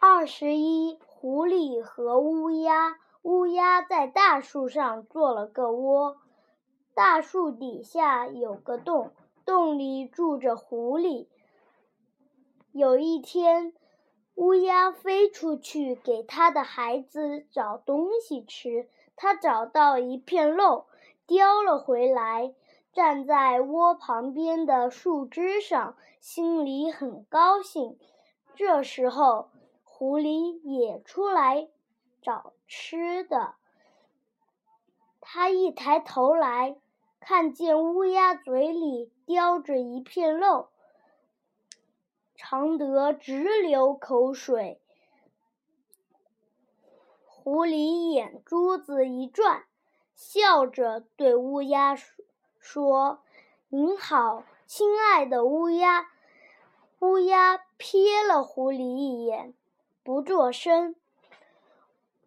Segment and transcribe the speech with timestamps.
[0.00, 2.98] 二十一，狐狸和乌鸦。
[3.22, 6.18] 乌鸦在大树上做了个窝，
[6.94, 9.10] 大树底下有个洞，
[9.44, 11.26] 洞里住着狐狸。
[12.70, 13.74] 有一天，
[14.36, 20.86] 乌鸦飞出去给它的孩子找东西吃，它找到一片肉，
[21.26, 22.54] 叼了回来，
[22.92, 27.98] 站在窝旁边的树枝上，心里很高兴。
[28.54, 29.50] 这时候，
[29.98, 31.68] 狐狸也出来
[32.22, 33.56] 找吃的。
[35.20, 36.76] 他一抬头来，
[37.18, 40.68] 看见乌鸦嘴里叼着一片肉，
[42.36, 44.80] 尝得直流口水。
[47.24, 49.64] 狐狸眼珠子一转，
[50.14, 51.96] 笑着对乌鸦
[52.60, 53.24] 说
[53.68, 56.08] ：“您好，亲爱的乌鸦。”
[57.02, 59.54] 乌鸦瞥了狐狸一眼，
[60.08, 60.94] 不作声。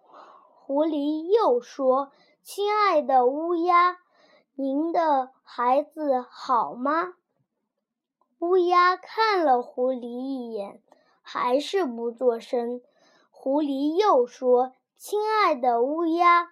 [0.00, 2.10] 狐狸又说
[2.42, 3.98] ：“亲爱的乌鸦，
[4.54, 7.16] 您的孩子好吗？”
[8.40, 10.80] 乌鸦看了狐狸一眼，
[11.20, 12.80] 还是不作声。
[13.30, 16.48] 狐狸又说：“亲爱的乌鸦，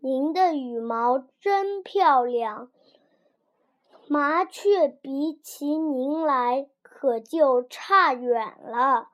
[0.00, 2.72] 您的羽毛真漂亮，
[4.08, 9.10] 麻雀比起您来。”可就差远了。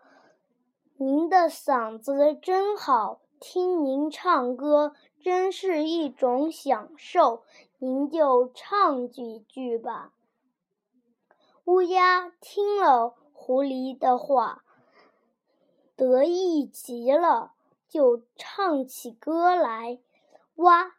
[1.04, 7.42] 您的嗓子真好，听您唱歌真是一种享受。
[7.78, 10.12] 您就唱几句吧。
[11.64, 14.62] 乌鸦听了狐狸的话，
[15.96, 17.50] 得意极了，
[17.88, 19.98] 就唱起歌来。
[20.54, 20.94] 哇！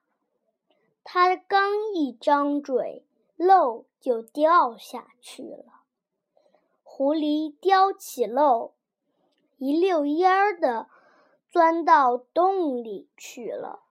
[1.05, 3.05] 它刚一张嘴，
[3.37, 5.83] 肉就掉下去了。
[6.83, 8.73] 狐狸叼起肉，
[9.63, 10.89] 一溜烟儿的
[11.49, 13.85] 钻到洞里去了。